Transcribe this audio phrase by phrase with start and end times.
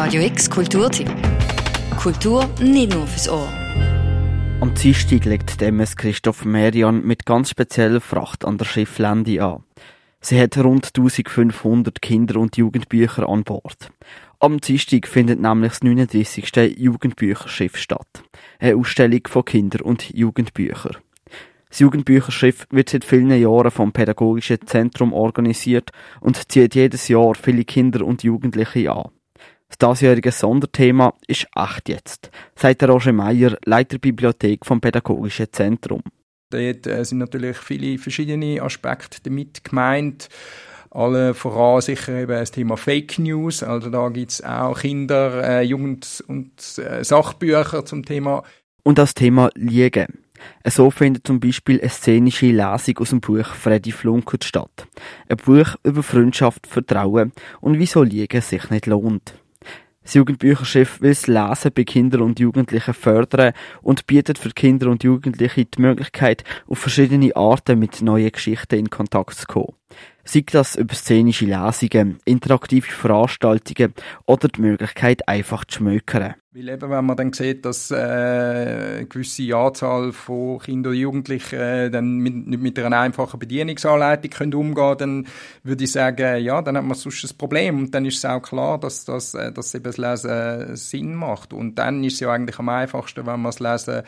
[0.00, 1.10] Radio X Kulturtipp.
[1.96, 3.48] Kultur nicht nur fürs Ohr.
[4.60, 9.64] Am Dienstag legt MS Christoph Merian mit ganz spezieller Fracht an der Schifflände an.
[10.20, 13.90] Sie hat rund 1500 Kinder- und Jugendbücher an Bord.
[14.38, 16.78] Am Dienstag findet nämlich das 39.
[16.78, 18.22] Jugendbücherschiff statt.
[18.60, 20.98] Eine Ausstellung von Kinder- und Jugendbüchern.
[21.70, 25.90] Das Jugendbücherschiff wird seit vielen Jahren vom Pädagogischen Zentrum organisiert
[26.20, 29.10] und zieht jedes Jahr viele Kinder und Jugendliche an.
[29.68, 36.02] Das diesjährige Sonderthema ist Acht jetzt, sagt der Roger Meyer, Leiter Bibliothek vom Pädagogischen Zentrum.
[36.50, 40.28] Dort äh, sind natürlich viele verschiedene Aspekte damit gemeint.
[40.90, 43.62] Alle voran sicher eben das Thema Fake News.
[43.62, 48.42] Also da gibt es auch Kinder-, äh, Jugend- und äh, Sachbücher zum Thema.
[48.82, 50.20] Und das Thema Liegen.
[50.64, 54.86] So findet zum Beispiel eine szenische Lesung aus dem Buch Freddy Flunkert statt.
[55.28, 59.34] Ein Buch über Freundschaft, Vertrauen und wieso Liegen sich nicht lohnt.
[60.08, 65.04] Das Jugendbücherschiff will das Lesen bei Kindern und Jugendlichen fördern und bietet für Kinder und
[65.04, 69.74] Jugendliche die Möglichkeit, auf verschiedene Arten mit neuen Geschichten in Kontakt zu kommen.
[70.24, 73.92] Sei das über szenische Lesungen, interaktive Veranstaltungen
[74.24, 76.36] oder die Möglichkeit, einfach zu schmökern.
[76.58, 81.56] Weil eben, wenn man dann sieht, dass äh, eine gewisse Anzahl von Kindern und Jugendlichen
[81.56, 85.26] äh, dann mit, nicht mit einer einfachen Bedienungsanleitung können umgehen dann
[85.62, 87.78] würde ich sagen, ja, dann hat man sonst ein Problem.
[87.78, 91.52] Und dann ist es auch klar, dass, das, äh, dass eben das Lesen Sinn macht.
[91.52, 94.02] Und dann ist es ja eigentlich am einfachsten, wenn man das Lesen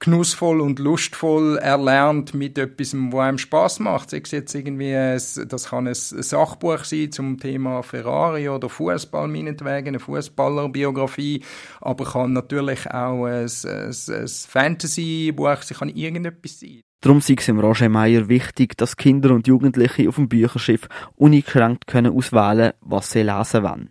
[0.00, 4.10] genussvoll und lustvoll erlernt mit etwas, wo einem Spaß macht.
[4.10, 9.88] Sei es jetzt irgendwie, das kann ein Sachbuch sein zum Thema Ferrari oder Fußball meinetwegen,
[9.88, 11.42] eine Fußballerbiografie,
[11.88, 16.82] aber kann natürlich auch ein, ein, ein Fantasy-Buch sein, kann irgendetwas sein.
[17.00, 21.86] Darum sei es im Roger Meyer wichtig, dass Kinder und Jugendliche auf dem Bücherschiff uneingeschränkt
[21.86, 23.90] können auswählen, was sie lesen wollen.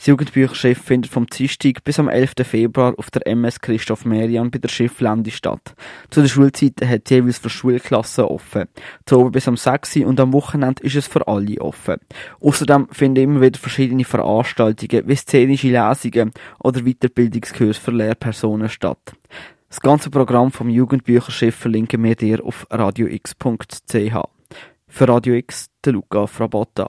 [0.00, 2.32] Das Jugendbücherschiff findet vom Dienstag bis am 11.
[2.44, 5.74] Februar auf der MS Christoph Merian bei der Schifflände statt.
[6.08, 8.64] Zu der Schulzeit hat jeweils für Schulklassen offen.
[9.04, 9.96] Zu oben bis am 6.
[9.96, 11.98] und am Wochenende ist es für alle offen.
[12.40, 19.12] Außerdem finden immer wieder verschiedene Veranstaltungen wie szenische Lesungen oder Weiterbildungskurs für Lehrpersonen statt.
[19.68, 24.14] Das ganze Programm vom Jugendbücherschiff verlinken wir dir auf radiox.ch.
[24.88, 26.88] Für Radio X, der Luca Frabotta.